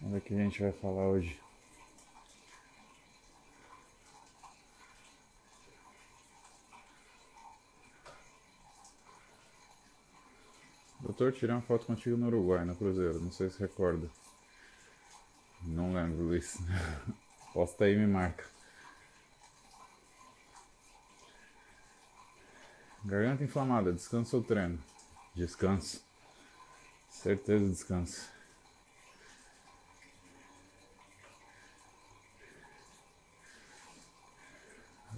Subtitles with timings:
[0.00, 1.38] Vamos ver o que a gente vai falar hoje.
[11.00, 13.20] Doutor, tirei uma foto contigo no Uruguai, no Cruzeiro.
[13.20, 14.08] Não sei se recorda.
[15.62, 16.58] Não lembro, Luiz.
[17.52, 18.44] Posta aí e me marca.
[23.04, 24.78] Garganta inflamada, descansa ou treino?
[25.34, 26.04] Descanso.
[27.08, 28.37] Certeza descanso.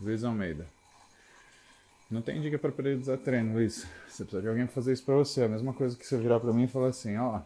[0.01, 0.67] Luiz Almeida.
[2.11, 3.87] Não tem dica para periodizar treino, Luiz.
[4.09, 5.43] Você precisa de alguém fazer isso para você.
[5.43, 7.41] É a mesma coisa que você virar para mim e falar assim, ó,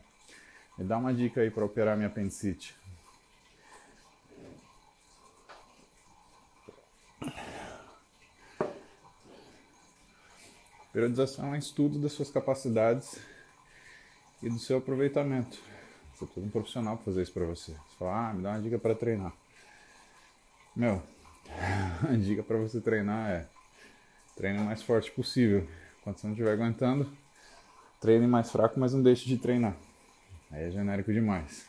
[0.78, 2.74] me dá uma dica aí para operar minha apendicite.
[10.92, 13.18] Periodização é um estudo das suas capacidades
[14.40, 15.58] e do seu aproveitamento.
[16.14, 17.72] Você precisa de um profissional para fazer isso para você.
[17.72, 19.32] Você fala, ah, me dá uma dica para treinar.
[20.76, 21.02] Meu,
[22.08, 23.46] a dica para você treinar é
[24.36, 25.68] treine o mais forte possível.
[26.02, 27.10] Quando você não estiver aguentando,
[28.00, 29.76] treine mais fraco, mas não deixe de treinar.
[30.50, 31.66] Aí é genérico demais.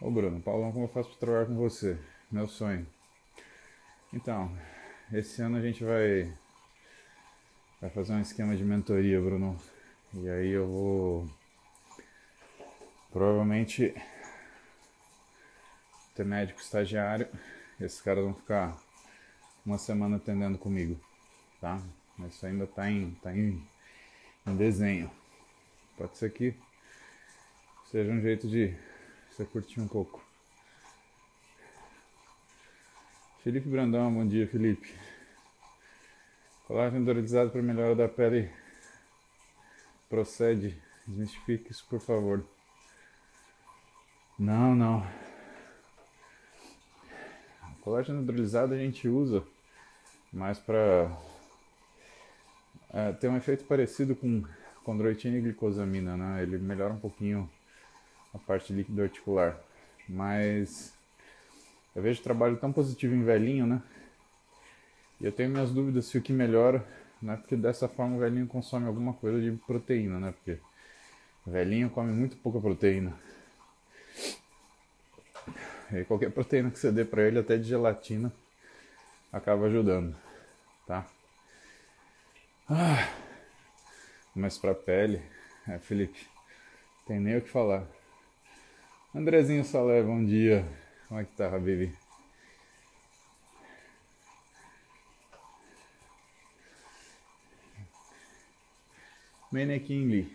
[0.00, 1.98] Ô Bruno, Paulão, como eu faço para trabalhar com você?
[2.30, 2.86] Meu sonho.
[4.12, 4.54] Então,
[5.12, 6.30] esse ano a gente vai
[7.80, 9.58] vai fazer um esquema de mentoria, Bruno.
[10.14, 11.30] E aí eu vou
[13.12, 13.94] provavelmente
[16.14, 17.28] ter médico estagiário.
[17.80, 18.76] Esses caras vão ficar
[19.64, 20.98] uma semana atendendo comigo,
[21.60, 21.80] tá?
[22.28, 23.66] Isso ainda tá em, tá em,
[24.46, 25.10] em desenho.
[25.96, 26.54] Pode ser que
[27.90, 28.74] seja um jeito de
[29.30, 30.24] você curtir um pouco.
[33.42, 34.94] Felipe Brandão, bom dia, Felipe.
[36.66, 38.50] Colágeno hidrolisado para melhora da pele.
[40.08, 40.80] Procede.
[41.06, 42.44] Desmistifique isso, por favor.
[44.38, 45.06] Não, não.
[47.82, 49.44] Colágeno hidrolisado a gente usa
[50.32, 51.14] mais para
[52.92, 54.42] é, ter um efeito parecido com
[54.82, 56.42] condroitina e glicosamina, né?
[56.42, 57.48] Ele melhora um pouquinho
[58.32, 59.58] a parte líquido articular,
[60.08, 60.94] mas
[61.94, 63.82] eu vejo trabalho tão positivo em velhinho, né?
[65.24, 66.86] E eu tenho minhas dúvidas se o que melhora,
[67.22, 67.38] né?
[67.38, 70.32] Porque dessa forma o velhinho consome alguma coisa de proteína, né?
[70.32, 70.60] Porque
[71.46, 73.18] o velhinho come muito pouca proteína.
[75.90, 78.30] E qualquer proteína que você dê para ele, até de gelatina,
[79.32, 80.14] acaba ajudando,
[80.86, 81.06] tá?
[82.68, 83.08] Ah,
[84.36, 85.22] mas para pele,
[85.66, 86.28] é, Felipe,
[87.06, 87.86] tem nem o que falar.
[89.14, 90.66] Andrezinho Salé, bom dia.
[91.08, 92.03] Como é que tá, Habibi?
[99.54, 100.28] Menequim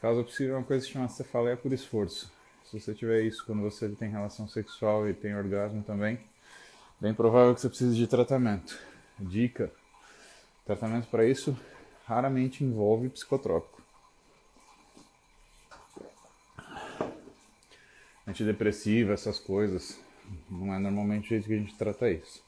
[0.00, 2.28] Causa possível uma coisa que chama cefaleia por esforço.
[2.64, 6.18] Se você tiver isso quando você tem relação sexual e tem orgasmo também,
[7.00, 8.76] bem provável que você precise de tratamento.
[9.16, 9.70] Dica:
[10.66, 11.56] tratamento para isso
[12.04, 13.80] raramente envolve psicotrópico.
[18.26, 20.00] Antidepressiva, essas coisas,
[20.50, 22.42] não é normalmente o jeito que a gente trata isso.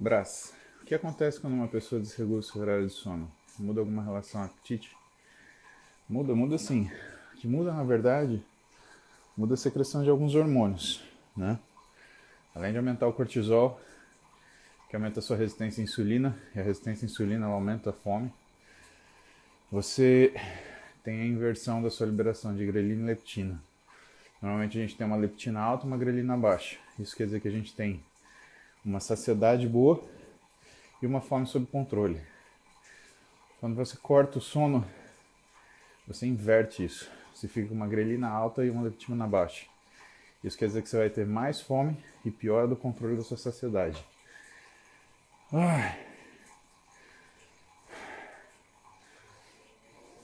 [0.00, 0.54] Brás.
[0.80, 3.30] O que acontece quando uma pessoa desregula seu horário de sono?
[3.58, 4.96] Muda alguma relação apetite?
[6.08, 6.90] Muda, muda sim.
[7.34, 8.42] O que muda, na verdade,
[9.36, 11.04] muda a secreção de alguns hormônios,
[11.36, 11.58] né?
[12.54, 13.78] Além de aumentar o cortisol,
[14.88, 18.32] que aumenta a sua resistência à insulina, e a resistência à insulina aumenta a fome,
[19.70, 20.32] você
[21.04, 23.62] tem a inversão da sua liberação de grelina e leptina.
[24.40, 26.78] Normalmente a gente tem uma leptina alta e uma grelina baixa.
[26.98, 28.02] Isso quer dizer que a gente tem
[28.84, 30.02] uma saciedade boa
[31.02, 32.20] e uma fome sob controle.
[33.60, 34.86] Quando você corta o sono,
[36.06, 37.10] você inverte isso.
[37.34, 39.66] Você fica com uma grelina alta e uma leptina baixa.
[40.42, 43.36] Isso quer dizer que você vai ter mais fome e pior do controle da sua
[43.36, 44.02] saciedade.
[45.52, 46.10] Ai.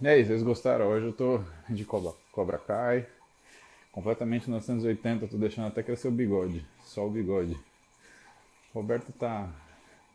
[0.01, 0.87] E aí, vocês gostaram?
[0.87, 3.07] Hoje eu tô de Cobra, Cobra Kai,
[3.91, 7.59] completamente 980, tô deixando até crescer o bigode, só o bigode.
[8.77, 9.51] Roberto tá,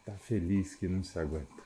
[0.05, 1.63] tá feliz que não se aguenta.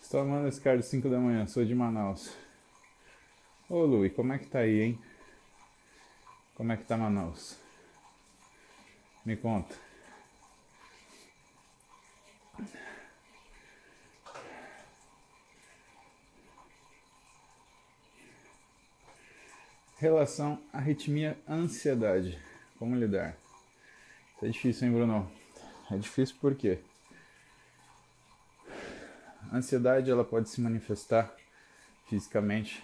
[0.00, 2.34] Estou amando esse cara de 5 da manhã, sou de Manaus.
[3.68, 4.98] Ô Luiz, como é que tá aí, hein?
[6.54, 7.60] Como é que tá Manaus?
[9.26, 9.87] Me conta.
[19.98, 22.38] Relação arritmia, ansiedade.
[22.78, 23.36] Como lidar?
[24.36, 25.28] Isso é difícil, hein, Bruno?
[25.90, 26.78] É difícil por quê?
[29.50, 31.34] A ansiedade ela pode se manifestar
[32.08, 32.80] fisicamente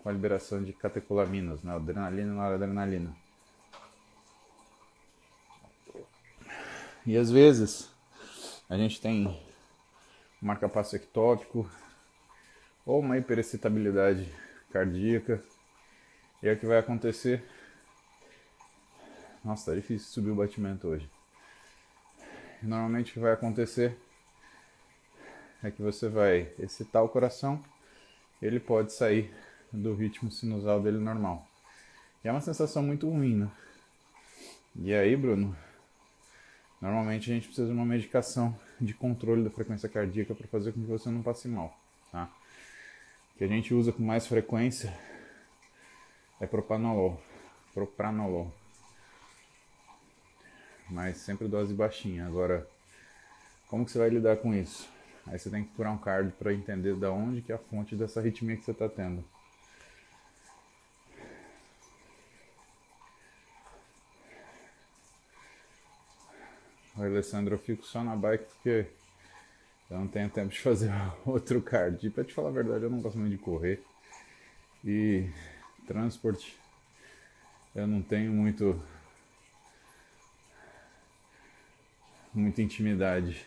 [0.00, 1.74] com a liberação de catecolaminas, né?
[1.74, 3.16] adrenalina e noradrenalina.
[7.04, 7.90] E às vezes
[8.70, 11.68] a gente tem um marcapasso ectópico
[12.86, 14.32] ou uma hiperexcitabilidade
[14.72, 15.42] cardíaca.
[16.42, 17.42] E é o que vai acontecer.
[19.44, 21.08] Nossa, tá difícil subir o batimento hoje.
[22.62, 23.96] Normalmente o que vai acontecer
[25.62, 27.62] é que você vai excitar o coração,
[28.40, 29.32] ele pode sair
[29.72, 31.46] do ritmo sinusal dele normal.
[32.24, 33.50] E é uma sensação muito ruim, né?
[34.76, 35.56] E aí, Bruno,
[36.80, 40.80] normalmente a gente precisa de uma medicação de controle da frequência cardíaca para fazer com
[40.80, 41.76] que você não passe mal,
[42.10, 42.28] tá?
[43.38, 44.92] Que a gente usa com mais frequência
[46.42, 47.22] é propanolol,
[47.72, 48.52] propranolol.
[50.90, 52.26] Mas sempre dose baixinha.
[52.26, 52.68] Agora,
[53.68, 54.90] como que você vai lidar com isso?
[55.28, 57.94] Aí você tem que curar um cardio para entender da onde que é a fonte
[57.94, 59.24] dessa arritmia que você está tendo.
[66.98, 68.86] Oi, Alessandro, eu fico só na bike porque
[69.88, 70.90] eu não tenho tempo de fazer
[71.24, 72.04] outro card.
[72.04, 73.80] E pra te falar a verdade, eu não gosto muito de correr.
[74.84, 75.30] E
[75.86, 76.56] transporte,
[77.74, 78.80] eu não tenho muito
[82.34, 83.46] muita intimidade.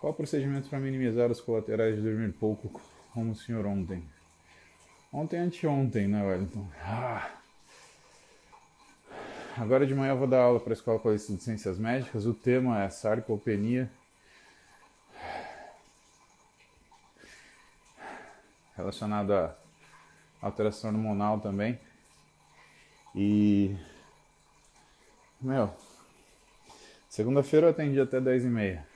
[0.00, 2.80] Qual o procedimento para minimizar os colaterais de dormir pouco,
[3.12, 4.04] como o senhor ontem?
[5.12, 6.66] Ontem anteontem, né, Wellington?
[6.80, 7.30] Ah.
[9.56, 12.24] Agora de manhã eu vou dar aula para a Escola de Ciências Médicas.
[12.24, 13.90] O tema é sarcopenia.
[18.74, 19.61] Relacionado a
[20.42, 21.78] alteração hormonal também.
[23.14, 23.74] E.
[25.40, 25.72] Meu.
[27.08, 28.86] Segunda-feira eu atendi até 10 e meia.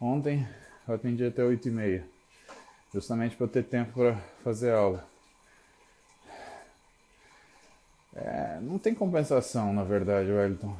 [0.00, 0.48] Ontem
[0.88, 2.06] eu atendi até 8 e meia.
[2.92, 5.08] Justamente para ter tempo para fazer aula.
[8.14, 10.76] É, não tem compensação, na verdade, Wellington.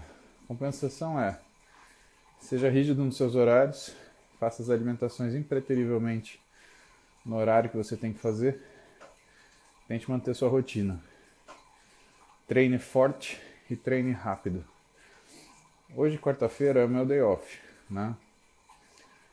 [0.48, 1.38] Compensação é
[2.40, 3.94] seja rígido nos seus horários,
[4.38, 6.40] faça as alimentações impreterivelmente
[7.24, 8.60] no horário que você tem que fazer.
[9.90, 11.02] Tente manter sua rotina.
[12.46, 14.64] Treine forte e treine rápido.
[15.96, 17.60] Hoje, quarta-feira, é o meu day off,
[17.90, 18.14] né?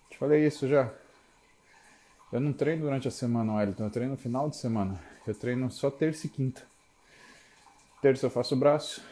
[0.09, 0.91] Te falei isso já.
[2.33, 3.83] Eu não treino durante a semana, Wellington.
[3.83, 4.99] Eu treino no final de semana.
[5.27, 6.65] Eu treino só terça e quinta.
[8.01, 9.03] Terça eu faço braço,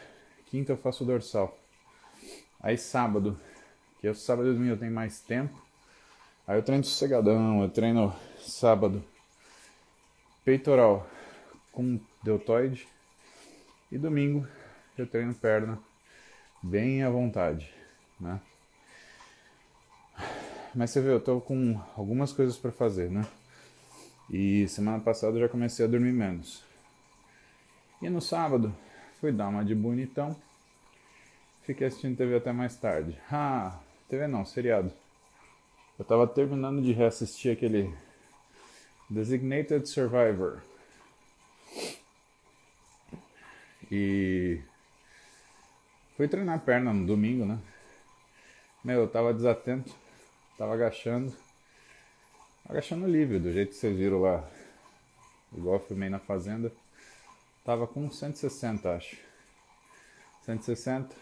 [0.46, 1.56] quinta eu faço dorsal.
[2.58, 3.38] Aí sábado,
[4.00, 5.56] que é o sábado e domingo eu tenho mais tempo.
[6.44, 9.00] Aí eu treino sossegadão, eu treino sábado
[10.44, 11.08] peitoral
[11.76, 12.88] com deltoide.
[13.92, 14.48] E domingo
[14.96, 15.78] eu treino perna
[16.62, 17.70] bem à vontade,
[18.18, 18.40] né?
[20.74, 23.26] Mas você vê, eu tô com algumas coisas para fazer, né?
[24.30, 26.64] E semana passada eu já comecei a dormir menos.
[28.00, 28.74] E no sábado,
[29.20, 30.34] fui dar uma de bonitão.
[31.62, 33.18] Fiquei assistindo TV até mais tarde.
[33.30, 33.78] Ah,
[34.08, 34.92] TV não, seriado.
[35.98, 37.94] Eu tava terminando de reassistir aquele
[39.10, 40.62] Designated Survivor.
[43.90, 44.60] E
[46.16, 47.58] fui treinar perna no domingo, né?
[48.82, 49.94] Meu, eu tava desatento,
[50.56, 51.32] tava agachando.
[52.68, 54.48] Agachando livre, do jeito que vocês viram lá.
[55.56, 56.72] Igual eu filmei na fazenda.
[57.64, 59.16] Tava com 160, acho.
[60.42, 61.14] 160.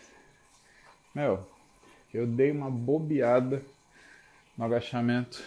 [1.14, 1.47] Meu,
[2.12, 3.62] eu dei uma bobeada
[4.56, 5.42] no agachamento.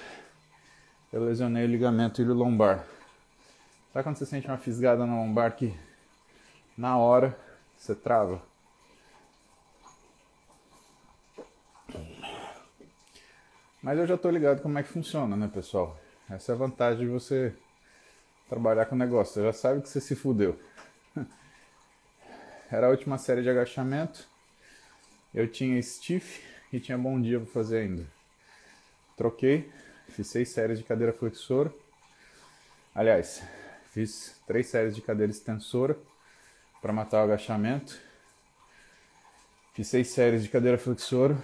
[1.12, 2.86] Eu lesionei o ligamento ilho lombar.
[3.94, 5.74] Sabe quando você sente uma fisgada na lombar que
[6.78, 7.38] na hora
[7.76, 8.42] você trava?
[13.82, 15.98] Mas eu já tô ligado como é que funciona, né, pessoal?
[16.30, 17.56] Essa é a vantagem de você
[18.50, 19.36] trabalhar com o negócio.
[19.36, 20.60] Você já sabe que você se fudeu
[22.70, 24.28] era a última série de agachamento.
[25.34, 28.06] Eu tinha stiff e tinha bom dia para fazer ainda.
[29.16, 29.72] Troquei,
[30.10, 31.74] fiz seis séries de cadeira flexora.
[32.94, 33.42] Aliás,
[33.92, 35.98] fiz três séries de cadeira extensora
[36.88, 38.00] para matar o agachamento.
[39.74, 41.38] Fiz seis séries de cadeira flexora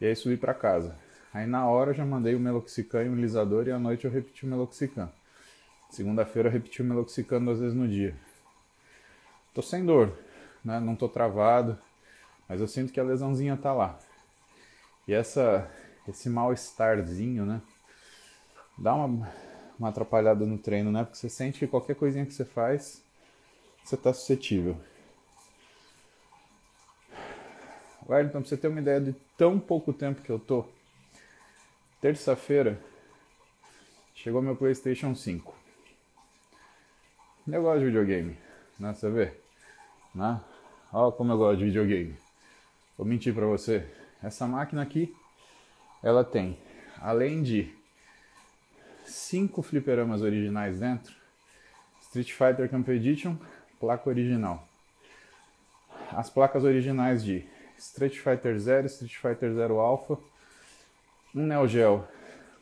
[0.00, 0.96] e aí subi para casa.
[1.34, 4.10] Aí na hora eu já mandei o meloxicam e o lisador e à noite eu
[4.12, 5.10] repeti o meloxicam.
[5.90, 8.14] Segunda-feira eu repeti o meloxicam duas vezes no dia.
[9.52, 10.16] Tô sem dor,
[10.64, 10.78] né?
[10.78, 11.76] Não tô travado,
[12.48, 13.98] mas eu sinto que a lesãozinha tá lá.
[15.08, 15.68] E essa
[16.06, 17.60] esse mal-estarzinho, né?
[18.78, 19.28] Dá uma,
[19.76, 21.02] uma atrapalhada no treino, né?
[21.02, 23.02] Porque você sente que qualquer coisinha que você faz,
[23.84, 24.76] você está suscetível.
[28.02, 30.64] Então, pra você ter uma ideia de tão pouco tempo que eu tô,
[32.00, 32.80] terça-feira
[34.14, 35.54] chegou meu PlayStation 5.
[37.46, 38.36] Eu gosto de videogame,
[38.78, 38.92] né?
[38.92, 39.32] Você vê?
[40.14, 40.40] Né?
[40.92, 42.16] Olha como eu gosto de videogame.
[42.98, 43.88] Vou mentir pra você.
[44.22, 45.14] Essa máquina aqui,
[46.02, 46.58] ela tem,
[47.00, 47.72] além de
[49.04, 51.14] cinco fliperamas originais dentro,
[52.02, 53.36] Street Fighter Camp Edition,
[53.80, 54.68] placa original.
[56.12, 60.18] As placas originais de Street Fighter Zero, Street Fighter Zero Alpha,
[61.34, 62.06] um Neo Geo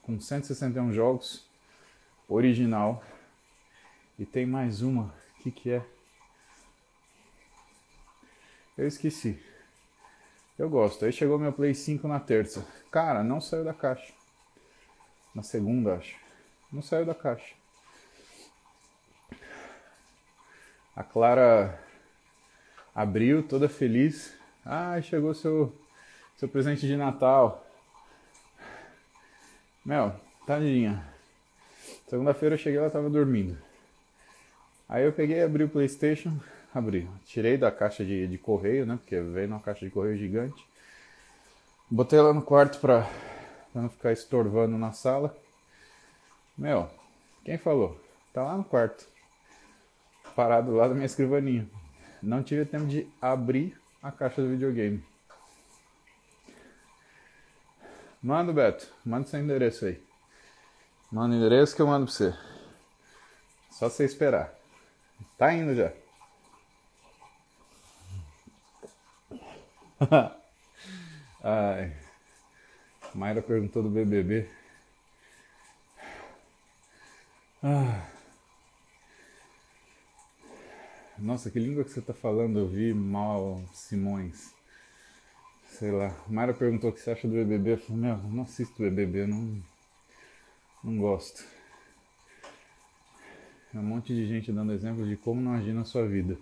[0.03, 1.45] com 161 jogos,
[2.29, 3.03] original.
[4.19, 5.85] E tem mais uma, o que, que é?
[8.77, 9.43] Eu esqueci.
[10.57, 11.05] Eu gosto.
[11.05, 12.67] Aí chegou meu Play 5 na terça.
[12.91, 14.13] Cara, não saiu da caixa.
[15.35, 16.17] Na segunda, acho.
[16.73, 17.58] Não saiu da caixa.
[20.99, 21.79] A Clara
[22.93, 24.35] abriu, toda feliz.
[24.67, 25.73] Ah, chegou seu,
[26.37, 27.65] seu presente de Natal.
[29.87, 31.01] Mel, tadinha.
[32.09, 33.57] Segunda-feira eu cheguei, ela tava dormindo.
[34.89, 36.37] Aí eu peguei, abri o Playstation,
[36.75, 37.09] abri.
[37.25, 38.97] Tirei da caixa de, de correio, né?
[38.97, 40.67] Porque veio numa caixa de correio gigante.
[41.89, 43.09] Botei ela no quarto pra,
[43.73, 45.33] pra não ficar estorvando na sala.
[46.57, 46.91] Meu,
[47.45, 47.97] quem falou?
[48.33, 49.07] Tá lá no quarto.
[50.39, 51.69] Parado lá da minha escrivaninha.
[52.23, 55.05] Não tive tempo de abrir a caixa do videogame.
[58.23, 58.87] Manda, Beto.
[59.05, 60.01] Manda seu endereço aí.
[61.11, 62.33] Manda o endereço que eu mando pra você.
[63.73, 64.55] Só você esperar.
[65.37, 65.93] Tá indo já.
[71.43, 71.97] Ai.
[73.13, 74.49] Mayra perguntou do BBB.
[77.61, 78.18] Ah.
[81.21, 82.61] Nossa, que língua que você tá falando?
[82.61, 84.55] Eu vi mal Simões.
[85.69, 86.15] Sei lá.
[86.29, 87.73] Mayra perguntou o que você acha do BBB.
[87.73, 89.61] Eu falei, meu, não assisto BBB, não,
[90.85, 91.45] não gosto.
[93.75, 96.39] É um monte de gente dando exemplos de como não agir na sua vida.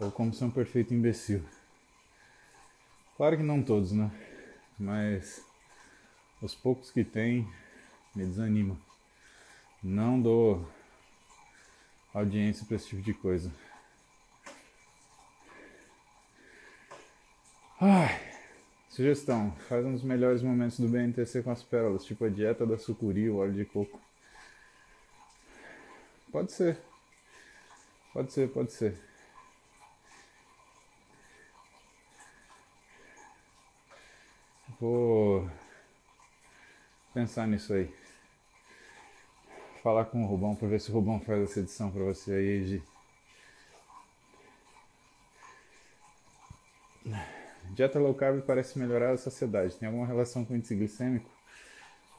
[0.00, 1.44] Ou como ser um perfeito imbecil.
[3.16, 4.10] Claro que não todos, né?
[4.76, 5.44] Mas
[6.42, 7.48] os poucos que tem
[8.16, 8.76] me desanimam.
[9.80, 10.68] Não dou
[12.12, 13.52] audiência para esse tipo de coisa.
[17.80, 18.20] Ai,
[18.88, 22.78] sugestão: faz um dos melhores momentos do BNTC com as pérolas, tipo a dieta da
[22.78, 24.00] sucuri, o óleo de coco.
[26.32, 26.78] Pode ser.
[28.12, 28.98] Pode ser, pode ser.
[34.80, 35.50] Vou
[37.14, 38.06] pensar nisso aí
[39.86, 42.66] falar com o Rubão para ver se o Rubão faz essa edição para você aí,
[42.66, 42.82] Gi.
[47.76, 49.76] Dieta low carb parece melhorar a saciedade.
[49.76, 51.28] Tem alguma relação com o índice glicêmico?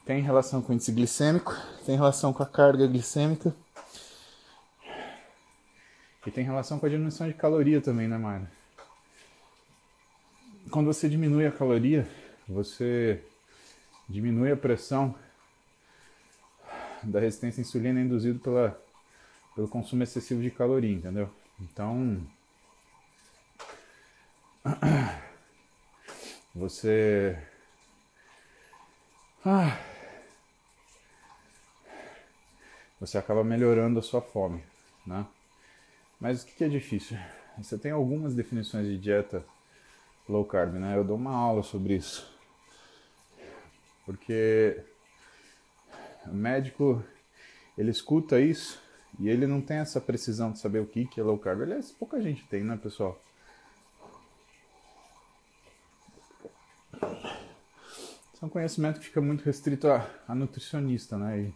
[0.06, 1.52] Tem relação com o índice glicêmico,
[1.84, 3.56] tem relação com a carga glicêmica.
[6.28, 8.48] E tem relação com a diminuição de caloria também, né, Mara?
[10.70, 12.08] Quando você diminui a caloria,
[12.48, 13.20] você
[14.08, 15.16] diminui a pressão
[17.02, 18.80] da resistência à insulina induzido pela,
[19.56, 21.32] pelo consumo excessivo de caloria, entendeu?
[21.60, 22.22] Então,
[26.58, 27.38] você.
[29.46, 29.80] Ah,
[33.00, 34.64] você acaba melhorando a sua fome,
[35.06, 35.26] né?
[36.20, 37.18] Mas o que é difícil?
[37.58, 39.46] Você tem algumas definições de dieta
[40.28, 40.98] low carb, né?
[40.98, 42.36] Eu dou uma aula sobre isso.
[44.06, 44.84] Porque
[46.26, 47.04] o médico,
[47.78, 48.82] ele escuta isso
[49.20, 51.62] e ele não tem essa precisão de saber o que, é low carb.
[51.62, 53.22] Aliás, pouca gente tem, né, pessoal?
[58.38, 61.40] Isso é um conhecimento que fica muito restrito a, a nutricionista, né?
[61.40, 61.54] E,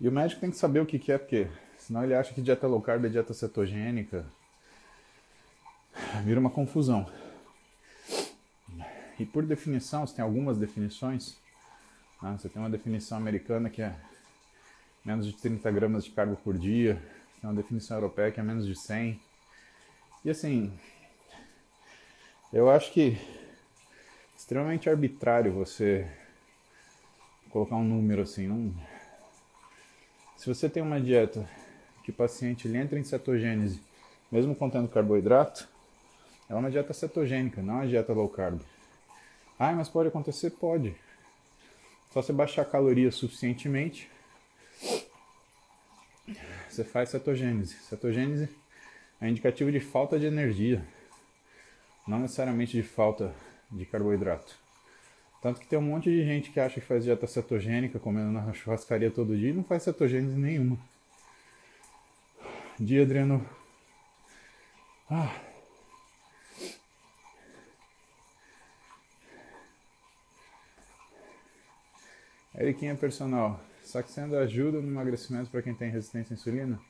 [0.00, 1.46] e, o médico tem que saber o que, que é, porque
[1.78, 4.26] senão ele acha que dieta low carb é dieta cetogênica.
[6.24, 7.08] Vira uma confusão.
[9.16, 11.36] E por definição, você tem algumas definições,
[12.20, 12.36] né?
[12.36, 13.94] Você tem uma definição americana que é
[15.04, 17.00] menos de 30 gramas de carbo por dia,
[17.40, 19.20] tem uma definição europeia que é menos de 100.
[20.24, 20.76] E assim,
[22.52, 23.16] eu acho que
[24.46, 26.08] extremamente arbitrário você
[27.50, 28.72] colocar um número assim.
[30.36, 31.50] Se você tem uma dieta
[32.04, 33.82] que o paciente ele entra em cetogênese,
[34.30, 35.68] mesmo contendo carboidrato,
[36.48, 38.60] é uma dieta cetogênica, não é uma dieta low carb.
[39.58, 40.50] Ah, mas pode acontecer?
[40.50, 40.94] Pode.
[42.12, 44.08] Só você baixar a caloria suficientemente
[46.68, 47.74] você faz cetogênese.
[47.80, 48.48] Cetogênese
[49.20, 50.86] é indicativo de falta de energia,
[52.06, 53.34] não necessariamente de falta
[53.70, 54.56] de carboidrato.
[55.40, 58.52] Tanto que tem um monte de gente que acha que faz dieta cetogênica, comendo na
[58.52, 60.78] churrascaria todo dia e não faz cetogênese nenhuma.
[62.78, 63.46] Dia, Adriano.
[65.10, 65.34] Ah.
[72.58, 73.60] Eriquinha personal.
[73.84, 76.80] Saxenda ajuda no emagrecimento para quem tem resistência à insulina?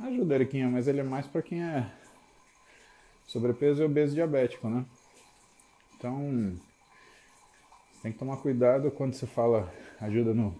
[0.00, 1.90] Ajuda, Eriquinha, mas ele é mais para quem é
[3.26, 4.86] sobrepeso e obeso diabético, né?
[5.98, 6.56] Então,
[8.00, 9.68] tem que tomar cuidado quando você fala
[10.00, 10.56] ajuda no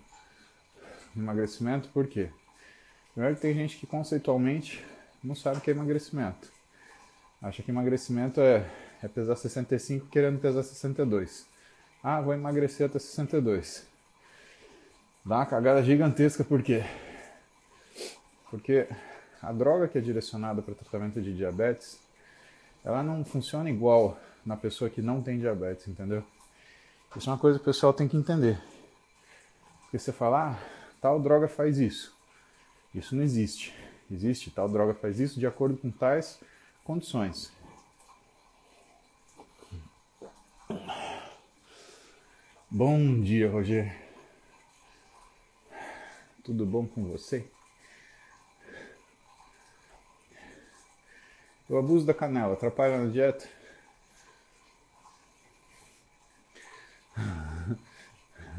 [1.16, 2.28] emagrecimento, por quê?
[3.12, 4.84] Primeiro que tem gente que conceitualmente
[5.22, 6.50] não sabe o que é emagrecimento.
[7.40, 8.68] Acha que emagrecimento é,
[9.00, 11.46] é pesar 65 querendo pesar 62.
[12.02, 13.86] Ah, vou emagrecer até 62.
[15.24, 16.82] Dá uma cagada gigantesca, por quê?
[18.50, 18.88] Porque
[19.40, 22.00] a droga que é direcionada para tratamento de diabetes,
[22.84, 24.18] ela não funciona igual
[24.48, 26.24] na pessoa que não tem diabetes, entendeu?
[27.14, 28.58] Isso é uma coisa que o pessoal tem que entender.
[29.82, 30.58] Porque você fala, ah,
[31.02, 32.16] tal droga faz isso.
[32.94, 33.74] Isso não existe.
[34.10, 36.40] Existe, tal droga faz isso de acordo com tais
[36.82, 37.52] condições.
[42.70, 43.94] Bom dia, Roger.
[46.42, 47.46] Tudo bom com você?
[51.68, 53.57] O abuso da canela atrapalha na dieta?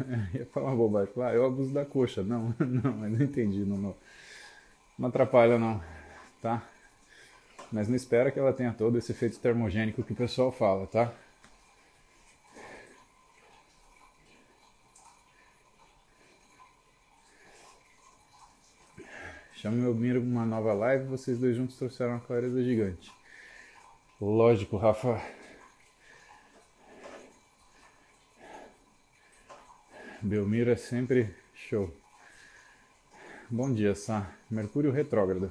[0.34, 1.14] ia falar uma bobagem.
[1.14, 2.24] Falar, ah, eu abuso da coxa.
[2.24, 3.66] Não, não, mas não entendi.
[3.66, 3.96] Não, não,
[4.98, 5.82] não atrapalha, não.
[6.42, 6.64] Tá?
[7.72, 11.14] Mas não espera que ela tenha todo esse efeito termogênico que o pessoal fala, tá?
[19.54, 23.12] Chame meu Miro uma nova live vocês dois juntos trouxeram uma clareza gigante.
[24.20, 25.22] Lógico, Rafa.
[30.22, 31.90] Belmiro é sempre show.
[33.50, 34.30] Bom dia, Sá.
[34.52, 35.50] Mercúrio retrógrado.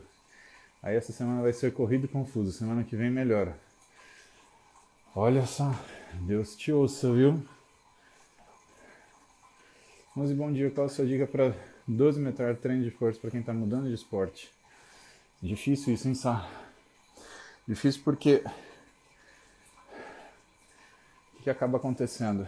[0.83, 2.53] Aí essa semana vai ser corrido e confuso.
[2.53, 3.59] Semana que vem melhora.
[5.17, 5.75] Olha só,
[6.27, 7.43] Deus te ouça, viu?
[10.15, 10.71] Mas bom dia.
[10.71, 13.95] Qual a sua dica para 12 metros treino de força para quem está mudando de
[13.95, 14.51] esporte?
[15.41, 16.47] Difícil isso, hein, Sá?
[17.67, 18.45] Difícil porque
[21.39, 22.47] o que acaba acontecendo?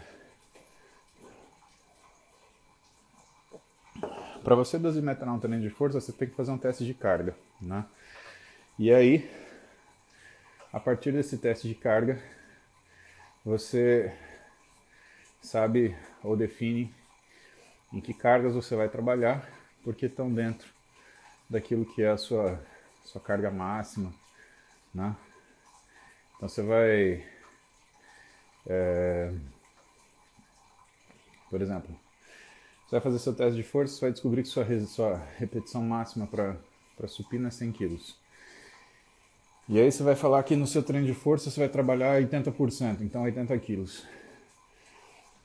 [4.43, 7.37] Para você dosimetrar um treino de força, você tem que fazer um teste de carga,
[7.61, 7.85] né?
[8.79, 9.31] E aí,
[10.73, 12.19] a partir desse teste de carga,
[13.45, 14.17] você
[15.43, 16.95] sabe ou define
[17.93, 19.47] em que cargas você vai trabalhar,
[19.83, 20.73] porque estão dentro
[21.49, 22.63] daquilo que é a sua,
[23.05, 24.13] sua carga máxima,
[24.95, 25.15] né?
[26.37, 27.27] Então você vai,
[28.67, 29.35] é,
[31.51, 31.95] por exemplo,
[32.91, 36.27] você vai fazer seu teste de força, você vai descobrir que sua, sua repetição máxima
[36.27, 37.97] para supino é 100 kg.
[39.69, 43.03] E aí você vai falar que no seu treino de força você vai trabalhar 80%,
[43.03, 43.85] então 80 kg.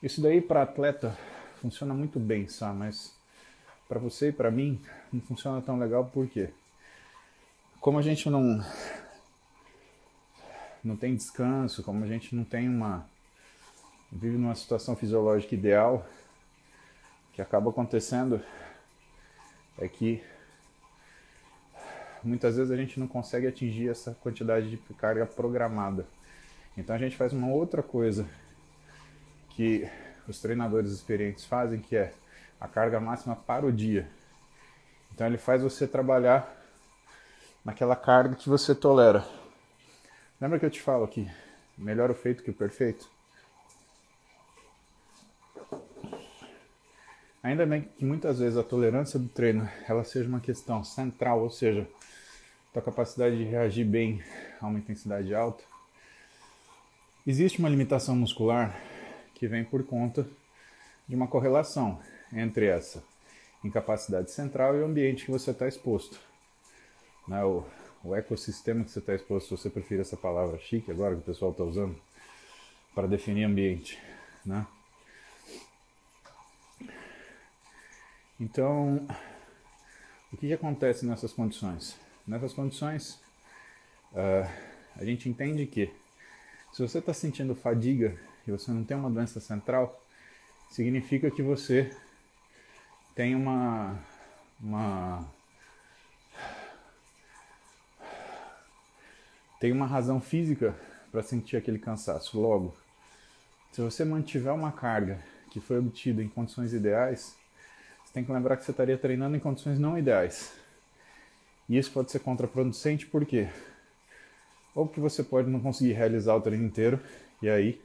[0.01, 1.15] Isso daí para atleta
[1.62, 2.79] funciona muito bem, sabe?
[2.79, 3.13] Mas
[3.88, 4.81] para você e para mim
[5.13, 6.49] não funciona tão legal porque
[7.79, 8.60] como a gente não
[10.84, 13.08] não tem descanso, como a gente não tem uma
[14.12, 16.08] vive numa situação fisiológica ideal,
[17.36, 18.41] que acaba acontecendo
[19.78, 20.24] é que
[22.24, 26.08] muitas vezes a gente não consegue atingir essa quantidade de carga programada.
[26.78, 28.26] Então a gente faz uma outra coisa
[29.50, 29.86] que
[30.26, 32.13] os treinadores experientes fazem, que é
[32.60, 34.10] a carga máxima para o dia.
[35.13, 36.56] Então ele faz você trabalhar
[37.65, 39.28] naquela carga que você tolera.
[40.39, 41.30] Lembra que eu te falo que
[41.78, 43.14] melhor o feito que o perfeito?
[47.45, 51.51] Ainda bem que muitas vezes a tolerância do treino ela seja uma questão central, ou
[51.51, 51.88] seja,
[52.73, 54.19] tua capacidade de reagir bem
[54.60, 55.63] a uma intensidade alta.
[57.25, 58.75] Existe uma limitação muscular
[59.36, 60.27] que vem por conta
[61.08, 62.01] de uma correlação
[62.34, 63.03] entre essa
[63.63, 66.19] incapacidade central e o ambiente que você está exposto.
[67.27, 67.43] Né?
[67.43, 67.63] O,
[68.03, 71.25] o ecossistema que você está exposto, se você prefere essa palavra chique agora que o
[71.25, 71.95] pessoal está usando
[72.95, 74.01] para definir ambiente.
[74.43, 74.65] Né?
[78.39, 79.08] Então,
[80.32, 81.98] o que, que acontece nessas condições?
[82.28, 83.21] Nessas condições,
[84.12, 84.50] uh,
[84.98, 85.89] a gente entende que
[86.74, 90.04] se você está sentindo fadiga e você não tem uma doença central,
[90.69, 91.95] significa que você
[93.15, 93.98] tem uma,
[94.60, 95.26] uma
[99.62, 100.76] tem uma razão física
[101.10, 102.38] para sentir aquele cansaço.
[102.38, 102.76] Logo,
[103.71, 107.38] se você mantiver uma carga que foi obtida em condições ideais,
[108.15, 110.54] tem que lembrar que você estaria treinando em condições não ideais.
[111.67, 113.49] E isso pode ser contraproducente por quê?
[114.73, 116.97] Ou porque você pode não conseguir realizar o treino inteiro,
[117.41, 117.82] e aí,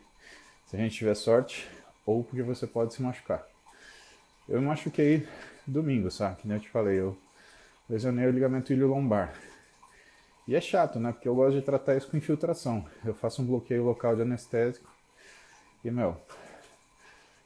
[0.66, 1.68] se a gente tiver sorte,
[2.06, 3.44] ou porque você pode se machucar.
[4.48, 5.26] Eu me machuquei
[5.66, 6.36] domingo, sabe?
[6.36, 7.18] Que nem eu te falei, eu
[7.88, 9.34] lesionei o ligamento ilho lombar.
[10.46, 11.10] E é chato, né?
[11.10, 12.86] Porque eu gosto de tratar isso com infiltração.
[13.04, 14.88] Eu faço um bloqueio local de anestésico
[15.84, 16.16] e, meu,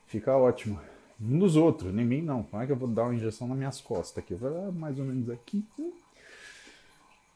[0.07, 0.79] fica ótimo.
[1.19, 2.43] Dos outros, nem mim não.
[2.43, 4.35] Como é que eu vou dar uma injeção nas minhas costas aqui?
[4.35, 5.65] Eu vou ah, mais ou menos aqui.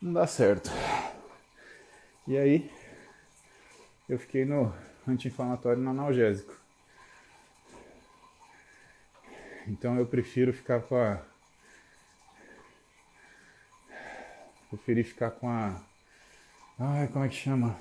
[0.00, 0.70] Não dá certo.
[2.26, 2.70] E aí,
[4.08, 4.74] eu fiquei no
[5.06, 6.54] anti-inflamatório no analgésico.
[9.66, 11.22] Então eu prefiro ficar com a.
[14.70, 15.80] Preferi ficar com a.
[16.78, 17.78] Ai, como é que chama?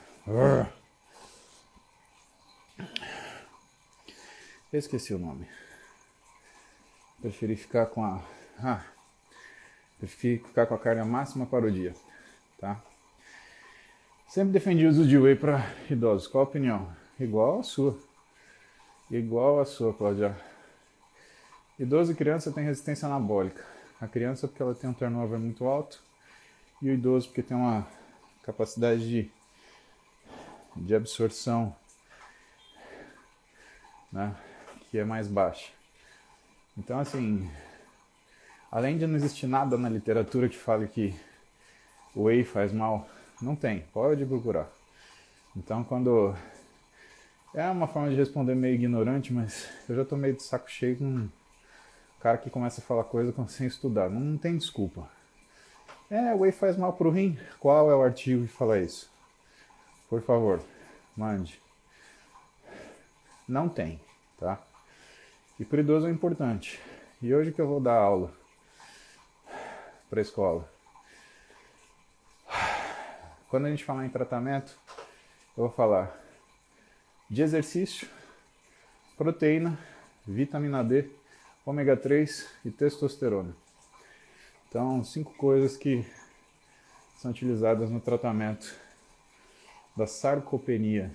[4.72, 5.48] Eu esqueci o nome.
[7.22, 8.22] Preferi ficar com a.
[8.60, 8.86] Ah,
[9.98, 11.94] preferi ficar com a carne máxima para o dia,
[12.60, 12.82] tá?
[14.28, 16.28] Sempre defendi o uso de whey para idosos.
[16.28, 16.94] Qual a opinião?
[17.20, 17.98] Igual a sua.
[19.10, 20.38] Igual a sua, Cláudia.
[21.80, 23.64] Idoso e criança tem resistência anabólica.
[24.02, 26.04] A criança porque ela tem um turnover muito alto
[26.82, 27.88] e o idoso porque tem uma
[28.44, 29.32] capacidade de,
[30.76, 31.76] de absorção
[34.12, 34.36] né,
[34.90, 35.77] que é mais baixa.
[36.78, 37.50] Então, assim,
[38.72, 41.16] além de não existir nada na literatura que fale que
[42.16, 43.10] o whey faz mal,
[43.42, 44.70] não tem, pode procurar.
[45.56, 46.36] Então, quando.
[47.54, 50.98] É uma forma de responder meio ignorante, mas eu já tô meio de saco cheio
[50.98, 51.28] com
[52.20, 54.10] cara que começa a falar coisa sem estudar.
[54.10, 55.10] Não tem desculpa.
[56.12, 57.40] É, o whey faz mal pro rim?
[57.60, 59.10] Qual é o artigo que fala isso?
[60.10, 60.62] Por favor,
[61.16, 61.60] mande.
[63.48, 64.00] Não tem,
[64.40, 64.60] tá?
[65.60, 66.80] E pro idoso é importante.
[67.22, 68.32] E hoje que eu vou dar aula
[70.10, 70.70] para a escola.
[73.50, 74.78] Quando a gente falar em tratamento,
[75.58, 76.16] eu vou falar
[77.30, 78.08] de exercício,
[79.18, 79.78] proteína,
[80.26, 81.10] vitamina D
[81.68, 83.54] ômega 3 e testosterona.
[84.70, 86.06] Então, cinco coisas que
[87.18, 88.74] são utilizadas no tratamento
[89.96, 91.14] da sarcopenia.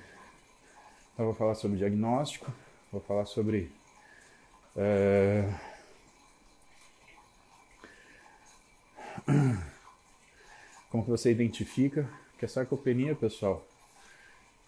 [1.14, 2.52] Então, vou falar sobre diagnóstico,
[2.90, 3.72] vou falar sobre
[4.76, 5.48] é...
[10.90, 12.08] como que você identifica
[12.38, 13.66] que a sarcopenia, pessoal,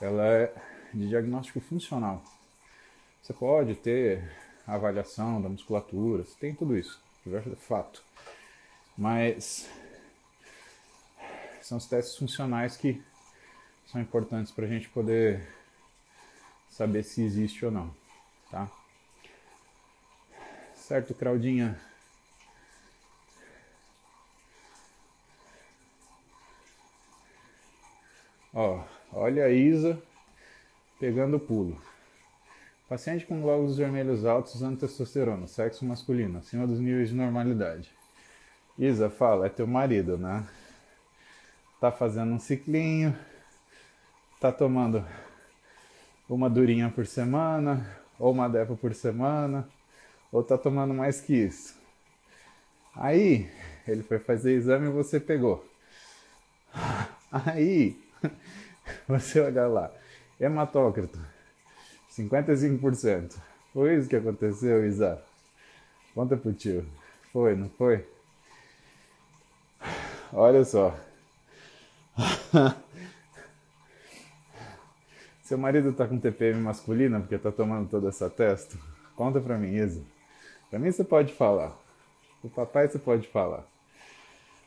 [0.00, 0.54] ela é
[0.92, 2.22] de diagnóstico funcional.
[3.22, 4.32] Você pode ter
[4.66, 8.02] avaliação da musculatura, você tem tudo isso, é fato.
[8.96, 9.68] Mas
[11.60, 13.02] são os testes funcionais que
[13.86, 15.46] são importantes para a gente poder
[16.70, 17.94] saber se existe ou não,
[18.50, 18.70] tá?
[20.86, 21.80] Certo, Claudinha?
[28.52, 29.98] Ó, olha a Isa
[31.00, 31.80] pegando o pulo.
[32.86, 37.90] Paciente com glóbulos vermelhos altos usando testosterona, sexo masculino, acima dos níveis de normalidade.
[38.78, 40.46] Isa, fala, é teu marido, né?
[41.80, 43.18] Tá fazendo um ciclinho,
[44.38, 45.02] tá tomando
[46.28, 49.66] uma durinha por semana, ou uma depa por semana,
[50.34, 51.78] ou tá tomando mais que isso.
[52.96, 53.48] Aí,
[53.86, 55.64] ele foi fazer exame e você pegou.
[57.30, 57.96] Aí,
[59.06, 59.92] você olha lá,
[60.40, 61.20] hematócrito
[62.10, 63.36] 55%.
[63.72, 65.22] Foi isso que aconteceu, Isa?
[66.12, 66.84] Conta pro tio.
[67.32, 68.04] Foi, não foi?
[70.32, 70.98] Olha só.
[75.44, 78.76] Seu marido tá com TPM masculina porque tá tomando toda essa testa?
[79.14, 80.13] Conta pra mim, Isa.
[80.74, 81.72] Pra mim você pode falar.
[82.42, 83.64] O papai você pode falar.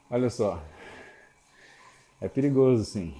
[0.10, 0.64] Olha só.
[2.22, 3.14] É perigoso sim.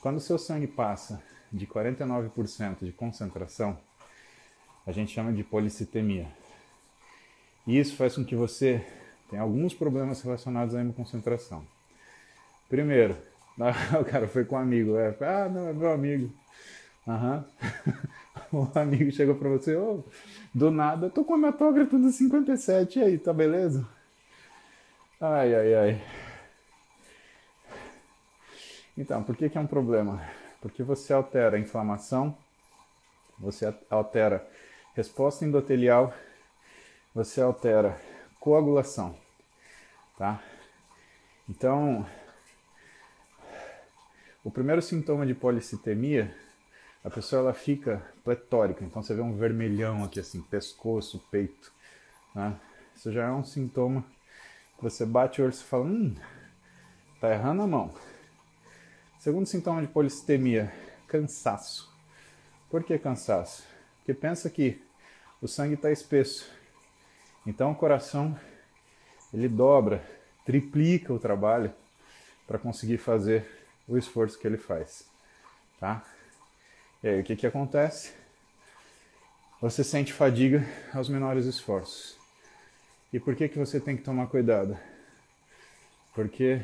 [0.00, 3.76] Quando o seu sangue passa de 49% de concentração,
[4.86, 6.28] a gente chama de policitemia.
[7.66, 8.86] E isso faz com que você
[9.28, 11.66] tenha alguns problemas relacionados à hemoconcentração.
[12.68, 13.16] Primeiro,
[14.00, 16.32] o cara foi com um amigo, é, ah, não, é meu amigo.
[17.08, 17.44] Aham.
[17.60, 17.92] Uhum.
[18.52, 20.02] o amigo chegou para você, oh,
[20.54, 23.86] do nada, tô com a metógrafo do 57, e aí, tá beleza?
[25.20, 26.02] Ai, ai, ai.
[28.96, 30.20] Então, por que, que é um problema?
[30.60, 32.36] porque você altera a inflamação,
[33.38, 34.46] você altera
[34.94, 36.12] resposta endotelial,
[37.14, 37.98] você altera
[38.38, 39.16] coagulação,
[40.18, 40.42] tá?
[41.48, 42.06] Então,
[44.42, 46.34] O primeiro sintoma de policitemia,
[47.02, 51.72] a pessoa ela fica pletórica, então você vê um vermelhão aqui assim, pescoço, peito.
[52.34, 52.54] Né?
[52.94, 54.04] Isso já é um sintoma
[54.76, 56.14] que você bate o olho e fala, hum,
[57.20, 57.94] tá errando a mão.
[59.18, 60.72] Segundo sintoma de policitemia,
[61.06, 61.90] cansaço.
[62.70, 63.64] Por que cansaço?
[63.98, 64.82] Porque pensa que
[65.40, 66.50] o sangue está espesso.
[67.46, 68.38] Então o coração
[69.32, 70.04] ele dobra,
[70.44, 71.72] triplica o trabalho
[72.46, 73.46] para conseguir fazer
[73.88, 75.08] o esforço que ele faz,
[75.78, 76.04] tá?
[77.02, 78.12] E aí o que que acontece?
[79.60, 82.16] Você sente fadiga aos menores esforços.
[83.12, 84.78] E por que que você tem que tomar cuidado?
[86.14, 86.62] Porque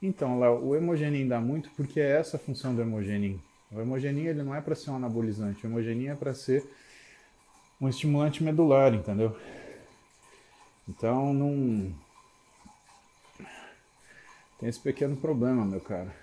[0.00, 3.40] então, lá o hemogenin dá muito porque é essa a função do hemogenin.
[3.70, 6.64] O hemogenin ele não é para ser um anabolizante, o hemogenin é para ser
[7.80, 9.36] um estimulante medular, entendeu?
[10.88, 11.92] Então não
[14.58, 16.14] tem esse pequeno problema, meu cara.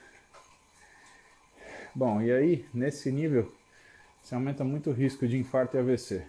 [1.98, 3.50] Bom, e aí, nesse nível,
[4.22, 6.28] você aumenta muito o risco de infarto e AVC.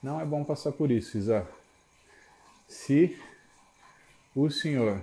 [0.00, 1.44] Não é bom passar por isso, Isa.
[2.68, 3.20] Se
[4.32, 5.02] o senhor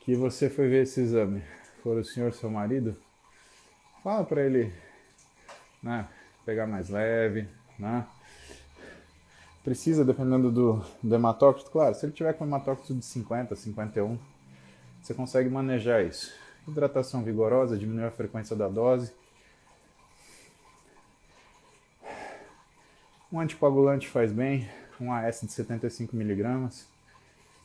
[0.00, 1.42] que você foi ver esse exame
[1.82, 2.96] for o senhor seu marido,
[4.02, 4.72] fala para ele
[5.82, 6.08] né,
[6.46, 7.46] pegar mais leve,
[7.78, 8.06] né?
[9.62, 14.31] Precisa, dependendo do, do hematócrito, claro, se ele tiver com hematócrito de 50, 51,
[15.02, 16.32] você consegue manejar isso.
[16.66, 19.12] Hidratação vigorosa, diminuir a frequência da dose.
[23.32, 26.86] Um anticoagulante faz bem, um AS de 75 miligramas.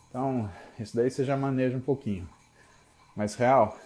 [0.09, 2.27] Então, isso daí você já maneja um pouquinho.
[3.15, 3.77] Mas real,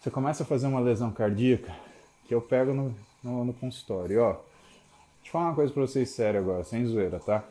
[0.00, 1.74] você começa a fazer uma lesão cardíaca
[2.26, 4.32] que eu pego no, no, no consultório, ó.
[4.32, 7.44] Deixa eu falar uma coisa pra vocês sério agora, sem zoeira, tá?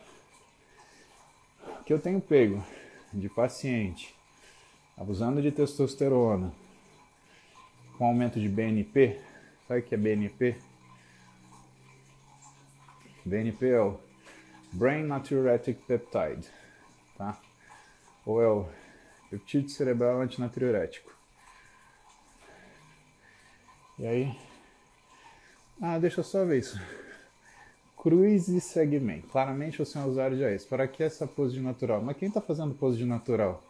[1.80, 2.64] O que eu tenho pego
[3.14, 4.16] de paciente
[4.98, 6.52] abusando de testosterona
[7.98, 9.20] com aumento de BNP,
[9.68, 10.58] sabe o que é BNP?
[13.24, 14.00] BNP é o
[14.74, 16.48] Brain Natriuretic Peptide,
[17.18, 17.40] tá?
[18.26, 18.68] Ou é o
[19.30, 21.12] peptídeo cerebral antinatriurético.
[24.00, 24.36] E aí,
[25.82, 26.80] ah, deixa eu só ver isso.
[27.98, 29.28] Cruise segmento.
[29.28, 30.66] Claramente você é um usuário de AES.
[30.66, 32.02] Para que essa pose de natural?
[32.02, 33.64] Mas quem está fazendo pose de natural?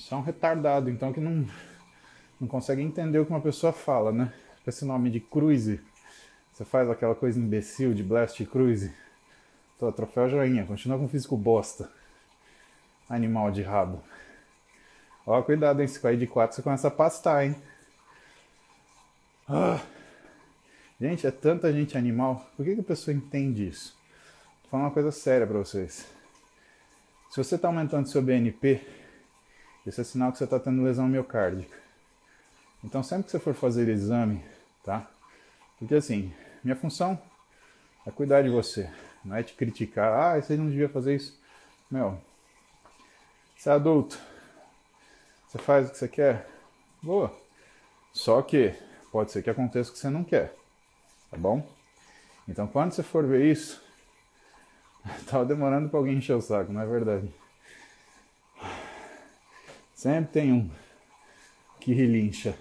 [0.00, 1.46] Isso é um retardado, então, que não,
[2.40, 4.32] não consegue entender o que uma pessoa fala, né?
[4.66, 5.78] Esse nome de cruise.
[6.50, 8.94] Você faz aquela coisa imbecil de blast cruise.
[9.78, 10.64] Tô, troféu joinha.
[10.64, 11.90] Continua com físico bosta.
[13.10, 14.02] Animal de rabo.
[15.26, 15.86] Ó, cuidado, hein?
[15.86, 17.54] Se cair de quatro, você começa a pastar, hein?
[19.46, 19.80] Ah.
[20.98, 22.50] Gente, é tanta gente animal.
[22.56, 23.94] Por que, que a pessoa entende isso?
[24.62, 26.06] Vou falar uma coisa séria para vocês.
[27.30, 28.80] Se você está aumentando seu BNP,
[29.86, 31.76] isso é sinal que você está tendo lesão miocárdica.
[32.84, 34.44] Então, sempre que você for fazer exame,
[34.84, 35.08] tá?
[35.78, 37.20] Porque assim, minha função
[38.06, 38.90] é cuidar de você,
[39.24, 40.12] não é te criticar.
[40.12, 41.38] Ah, você não devia fazer isso.
[41.90, 42.18] Meu,
[43.56, 44.18] você é adulto,
[45.46, 46.48] você faz o que você quer,
[47.02, 47.34] boa.
[48.12, 48.74] Só que
[49.10, 50.54] pode ser que aconteça o que você não quer.
[51.30, 51.66] Tá bom?
[52.48, 53.82] Então quando você for ver isso,
[55.26, 57.32] tava demorando para alguém encher o saco, não é verdade?
[60.00, 60.70] Sempre tem um
[61.78, 62.56] que relincha.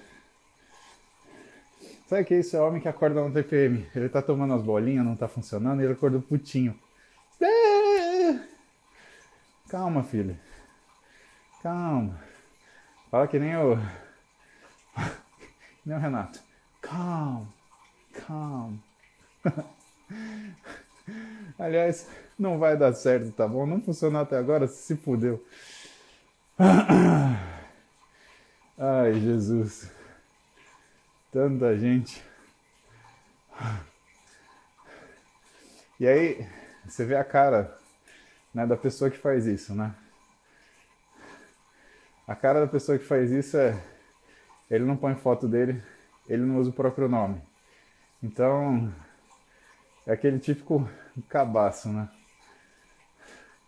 [2.06, 3.88] Sabe que esse é homem que acorda no TPM?
[3.96, 6.78] Ele tá tomando as bolinhas, não tá funcionando, ele acordou putinho.
[9.70, 10.38] Calma, filho.
[11.64, 12.20] Calma.
[13.10, 13.78] Fala que nem o.
[15.86, 16.42] nem o Renato.
[16.82, 17.48] Calma.
[18.28, 18.78] Calma.
[21.58, 22.06] Aliás,
[22.38, 23.66] não vai dar certo, tá bom?
[23.66, 25.42] Não funcionou até agora, se fudeu.
[28.78, 29.90] Ai, Jesus.
[31.32, 32.22] Tanta gente.
[35.98, 36.46] E aí,
[36.86, 37.78] você vê a cara
[38.54, 39.96] né, da pessoa que faz isso, né?
[42.28, 43.82] A cara da pessoa que faz isso é.
[44.70, 45.82] Ele não põe foto dele,
[46.28, 47.42] ele não usa o próprio nome.
[48.22, 48.94] Então,
[50.06, 50.90] é aquele típico
[51.30, 52.10] cabaço, né?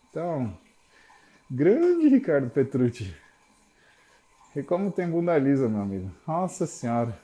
[0.10, 0.60] Então,
[1.52, 3.14] grande Ricardo Petrucci.
[4.56, 6.12] E como tem bunda lisa, meu amigo.
[6.26, 7.18] Nossa senhora.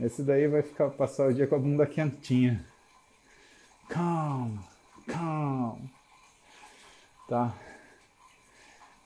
[0.00, 2.64] Esse daí vai ficar passar o dia com a bunda quentinha.
[3.88, 4.64] Calma,
[5.06, 5.90] calma.
[7.28, 7.54] Tá.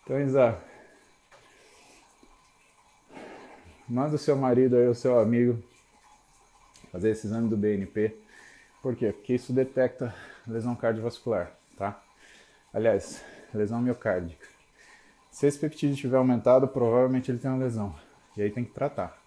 [0.03, 0.59] Então, Isa,
[3.91, 5.61] Manda o seu marido aí, o seu amigo,
[6.93, 8.17] fazer esse exame do BNP.
[8.81, 9.11] Por quê?
[9.11, 10.15] Porque isso detecta
[10.47, 12.01] lesão cardiovascular, tá?
[12.73, 14.47] Aliás, lesão miocárdica.
[15.31, 17.95] Se esse peptídeo tiver aumentado, provavelmente ele tem uma lesão.
[18.37, 19.21] E aí tem que tratar,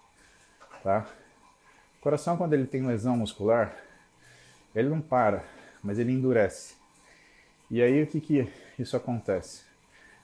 [0.82, 1.06] tá?
[1.98, 3.76] O coração, quando ele tem lesão muscular,
[4.74, 5.44] ele não para,
[5.82, 6.74] mas ele endurece.
[7.70, 9.62] E aí o que, que isso acontece?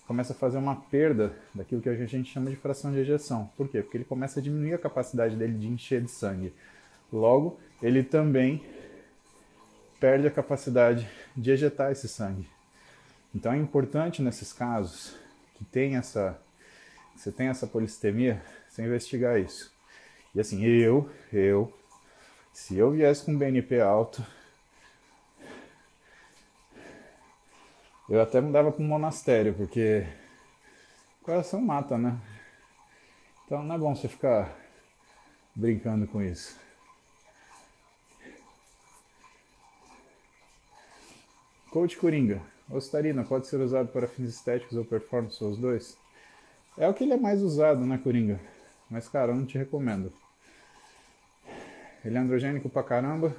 [0.06, 3.50] Começa a fazer uma perda daquilo que a gente chama de fração de ejeção.
[3.56, 3.82] Por quê?
[3.82, 6.54] Porque ele começa a diminuir a capacidade dele de encher de sangue.
[7.12, 8.64] Logo, ele também
[10.00, 12.48] perde a capacidade de ejetar esse sangue.
[13.34, 15.16] Então é importante nesses casos
[15.54, 16.40] que tem essa,
[17.14, 19.72] você tem essa polistemia, você investigar isso.
[20.34, 21.72] E assim, eu, eu,
[22.52, 24.24] se eu viesse com BNP alto,
[28.08, 30.04] eu até mudava para um monastério, porque
[31.20, 32.18] o coração mata, né?
[33.44, 34.56] Então não é bom você ficar
[35.54, 36.58] brincando com isso.
[41.70, 42.42] Coach Coringa.
[42.70, 45.96] Ostarina pode ser usado para fins estéticos ou performance, ou os dois?
[46.78, 48.40] É o que ele é mais usado, né, Coringa?
[48.88, 50.12] Mas, cara, eu não te recomendo.
[52.04, 53.34] Ele é androgênico pra caramba,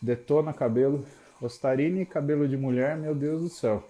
[0.00, 1.06] detona cabelo.
[1.40, 3.82] Ostarine e cabelo de mulher, meu Deus do céu.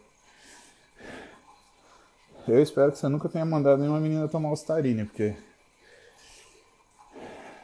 [2.48, 5.36] Eu espero que você nunca tenha mandado nenhuma menina tomar Ostarine, porque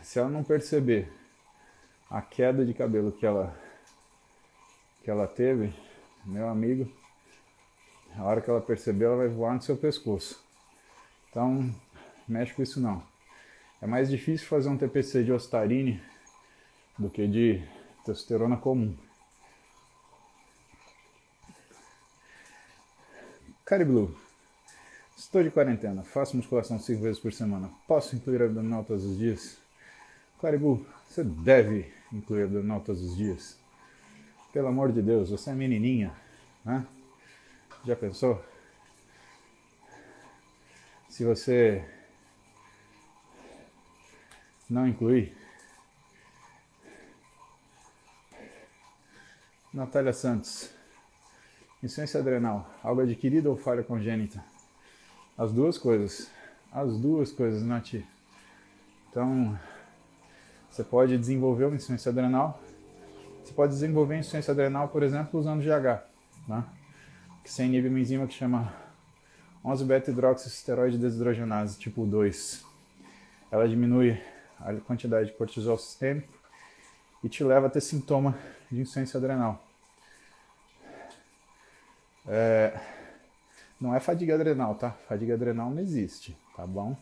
[0.02, 1.10] se ela não perceber
[2.10, 3.56] a queda de cabelo que ela
[5.02, 5.72] que ela teve,
[6.24, 6.90] meu amigo,
[8.16, 10.42] a hora que ela perceber, ela vai voar no seu pescoço.
[11.30, 11.74] Então,
[12.28, 13.02] mexe com isso não.
[13.80, 16.02] É mais difícil fazer um TPC de ostarine
[16.98, 17.62] do que de
[18.04, 18.96] testosterona comum.
[23.64, 24.14] Cariblu.
[25.16, 27.70] Estou de quarentena, faço musculação cinco vezes por semana.
[27.86, 29.58] Posso incluir abdominal todos os dias?
[30.40, 33.59] Cariblu, você deve incluir abdominal todos os dias.
[34.52, 36.12] Pelo amor de Deus, você é menininha,
[36.64, 36.84] né?
[37.84, 38.44] Já pensou?
[41.08, 41.84] Se você
[44.68, 45.36] não incluir.
[49.72, 50.70] Natália Santos.
[51.82, 54.44] Insuficiência adrenal, algo adquirido ou falha congênita?
[55.38, 56.28] As duas coisas.
[56.72, 57.94] As duas coisas, Nath.
[59.08, 59.58] Então,
[60.68, 62.60] você pode desenvolver uma insuficiência adrenal
[63.50, 66.02] você pode desenvolver insuficiência adrenal, por exemplo, usando GH,
[66.48, 66.64] né?
[67.42, 68.72] que você inibe uma enzima que chama
[69.64, 72.64] 11-beta-hidroxisteroide desidrogenase tipo 2.
[73.50, 74.20] Ela diminui
[74.60, 76.32] a quantidade de cortisol sistêmico
[77.24, 78.38] e te leva a ter sintoma
[78.70, 79.60] de insuficiência adrenal.
[82.28, 82.78] É,
[83.80, 84.90] não é fadiga adrenal, tá?
[85.08, 86.96] Fadiga adrenal não existe, tá bom?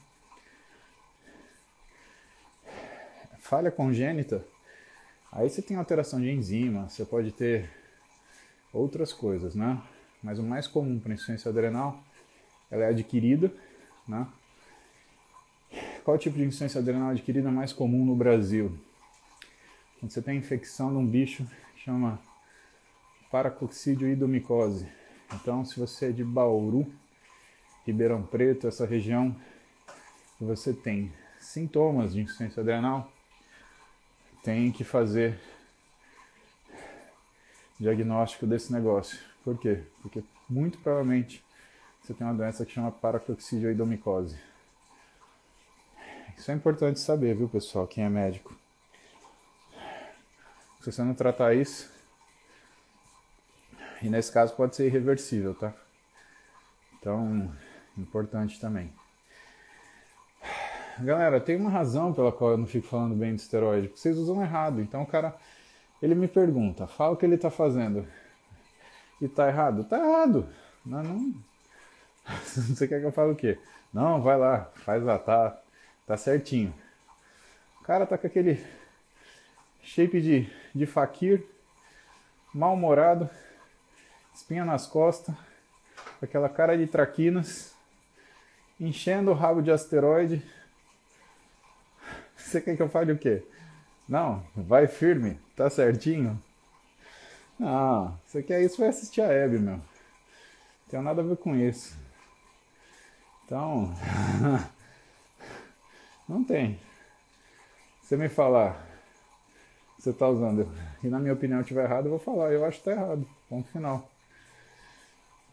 [3.38, 4.42] Falha congênita
[5.30, 7.70] Aí você tem alteração de enzima, você pode ter
[8.72, 9.80] outras coisas, né?
[10.22, 12.02] Mas o mais comum para insuficiência adrenal,
[12.70, 13.52] ela é adquirida,
[14.06, 14.26] né?
[16.02, 18.78] Qual tipo de insuficiência adrenal adquirida mais comum no Brasil?
[20.00, 22.18] Quando você tem infecção de um bicho que chama
[23.30, 24.88] paracocídio idomicose.
[25.34, 26.90] Então, se você é de Bauru,
[27.84, 29.36] Ribeirão Preto, essa região,
[30.40, 33.12] você tem sintomas de insuficiência adrenal,
[34.48, 35.38] tem que fazer
[37.78, 39.18] diagnóstico desse negócio.
[39.44, 39.82] Por quê?
[40.00, 41.44] Porque muito provavelmente
[42.00, 44.38] você tem uma doença que chama paracoccidioidomicose.
[46.34, 48.56] Isso é importante saber, viu, pessoal, quem é médico.
[50.80, 51.92] Se você não tratar isso,
[54.00, 55.74] e nesse caso pode ser irreversível, tá?
[56.94, 57.54] Então,
[57.98, 58.90] importante também.
[61.00, 64.18] Galera, tem uma razão pela qual eu não fico falando bem de esteroide, porque vocês
[64.18, 64.80] usam errado.
[64.80, 65.36] Então o cara,
[66.02, 68.04] ele me pergunta, fala o que ele está fazendo.
[69.20, 69.84] E tá errado?
[69.84, 70.48] Tá errado.
[70.84, 71.34] Não, não.
[72.44, 73.58] Você quer que eu fale o quê?
[73.94, 75.56] Não, vai lá, faz lá, tá,
[76.04, 76.74] tá certinho.
[77.80, 78.64] O cara tá com aquele
[79.82, 81.44] shape de, de fakir,
[82.52, 83.30] mal-humorado,
[84.34, 85.34] espinha nas costas,
[86.20, 87.72] aquela cara de traquinas,
[88.80, 90.42] enchendo o rabo de asteroide
[92.50, 93.42] você quer que eu fale o quê?
[94.08, 96.40] Não, vai firme, tá certinho?
[97.58, 99.76] Não, você quer isso, vai assistir a Hebe, meu.
[99.76, 99.82] Não
[100.88, 101.96] tem nada a ver com isso.
[103.44, 103.94] Então,
[106.28, 106.80] não tem.
[108.00, 108.82] Você me falar,
[109.98, 110.66] você tá usando,
[111.02, 113.28] e na minha opinião tiver errado, eu vou falar, eu acho que tá errado.
[113.48, 114.10] Ponto final.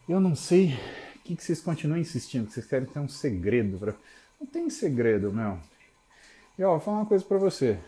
[0.08, 0.74] Eu não sei
[1.16, 3.78] o que, que vocês continuam insistindo, que vocês querem ter um segredo.
[3.78, 3.94] Pra...
[4.40, 5.58] Não tem segredo, meu.
[6.58, 7.78] E ó, vou falar uma coisa pra você.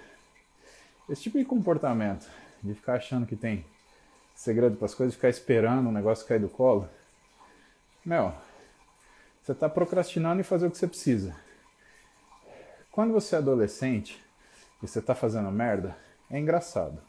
[1.08, 2.28] Esse tipo de comportamento,
[2.62, 3.64] de ficar achando que tem
[4.34, 6.88] segredo para as coisas, ficar esperando o negócio cair do colo,
[8.04, 8.32] meu,
[9.42, 11.34] Você está procrastinando em fazer o que você precisa.
[12.92, 14.22] Quando você é adolescente
[14.82, 15.96] e você está fazendo merda,
[16.30, 17.00] é engraçado.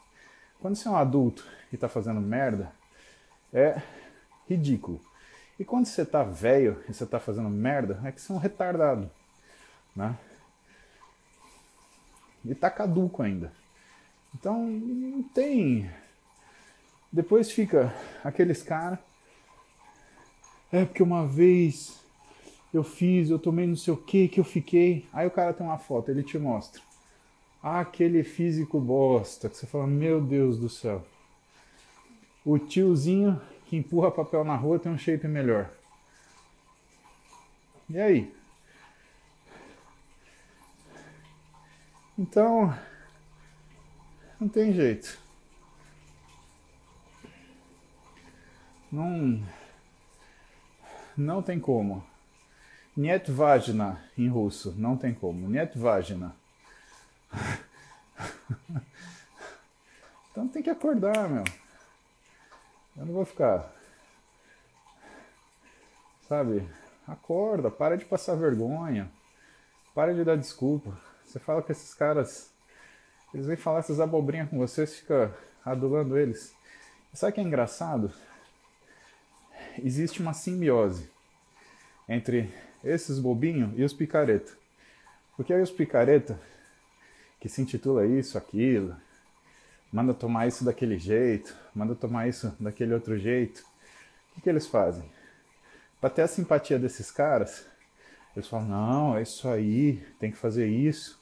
[0.59, 2.71] Quando você é um adulto e está fazendo merda,
[3.53, 3.81] é
[4.47, 5.01] ridículo.
[5.59, 8.39] E quando você está velho e você está fazendo merda, é que você é um
[8.39, 9.09] retardado.
[9.95, 10.17] Né?
[12.45, 13.51] E tá caduco ainda.
[14.33, 15.89] Então não tem.
[17.11, 18.99] Depois fica aqueles caras.
[20.71, 21.99] É porque uma vez
[22.73, 25.05] eu fiz, eu tomei não sei o que que eu fiquei.
[25.11, 26.81] Aí o cara tem uma foto, ele te mostra.
[27.61, 31.03] Ah, aquele físico bosta, que você fala, meu Deus do céu.
[32.45, 35.69] O tiozinho que empurra papel na rua tem um shape melhor.
[37.89, 38.33] E aí?
[42.19, 42.77] Então,
[44.37, 45.17] não tem jeito.
[48.91, 49.41] Não,
[51.15, 52.05] não tem como.
[52.97, 55.47] Niet vagina em russo, não tem como.
[55.47, 56.35] Niet vagina.
[60.31, 61.45] Então tem que acordar, meu.
[62.97, 63.73] Eu não vou ficar.
[66.27, 66.69] Sabe?
[67.07, 69.09] Acorda, para de passar vergonha.
[69.95, 71.08] Para de dar desculpa.
[71.29, 72.49] Você fala que esses caras.
[73.31, 75.31] Eles vêm falar essas abobrinhas com você, você fica
[75.63, 76.55] adulando eles.
[77.13, 78.11] Sabe o que é engraçado?
[79.77, 81.07] Existe uma simbiose
[82.07, 82.51] entre
[82.83, 84.51] esses bobinhos e os picareta.
[85.37, 86.41] Porque aí os picareta,
[87.39, 88.97] que se intitula isso, aquilo,
[89.93, 94.65] manda tomar isso daquele jeito, manda tomar isso daquele outro jeito, o que, que eles
[94.65, 95.07] fazem?
[96.01, 97.67] Para ter a simpatia desses caras,
[98.35, 101.18] eles falam: não, é isso aí, tem que fazer isso.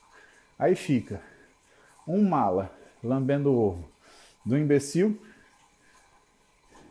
[0.58, 1.22] Aí fica
[2.08, 2.72] um mala
[3.04, 3.92] lambendo o ovo
[4.46, 5.22] do imbecil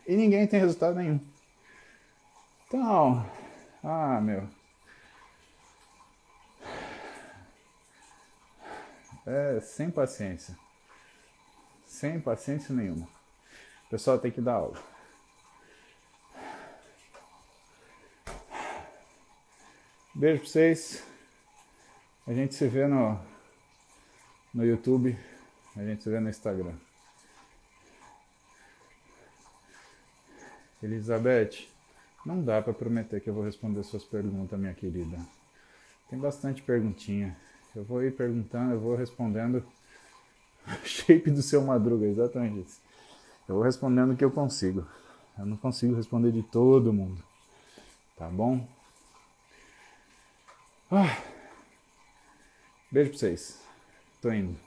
[0.07, 1.21] e ninguém tem resultado nenhum.
[2.67, 3.25] Então,
[3.83, 4.49] ah, meu,
[9.27, 10.57] É sem paciência.
[11.85, 13.09] Sem paciência nenhuma.
[13.87, 14.81] O pessoal tem que dar aula.
[20.15, 21.03] Beijo pra vocês.
[22.25, 23.21] A gente se vê no,
[24.57, 25.17] no YouTube.
[25.77, 26.75] A gente vê no Instagram.
[30.83, 31.69] Elizabeth,
[32.25, 35.19] não dá para prometer que eu vou responder suas perguntas, minha querida.
[36.09, 37.37] Tem bastante perguntinha.
[37.75, 39.63] Eu vou ir perguntando, eu vou respondendo.
[40.85, 42.81] Shape do seu madruga, exatamente isso.
[43.47, 44.87] Eu vou respondendo o que eu consigo.
[45.39, 47.23] Eu não consigo responder de todo mundo.
[48.17, 48.67] Tá bom?
[50.91, 51.21] Ah.
[52.91, 53.66] Beijo pra vocês.
[54.21, 54.66] Tô.